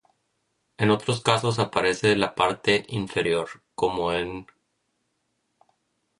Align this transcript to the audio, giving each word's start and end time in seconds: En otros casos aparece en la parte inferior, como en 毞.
En 0.79 0.89
otros 0.89 1.21
casos 1.21 1.59
aparece 1.59 2.13
en 2.13 2.21
la 2.21 2.33
parte 2.33 2.85
inferior, 2.87 3.61
como 3.75 4.11
en 4.11 4.47
毞. 4.47 4.51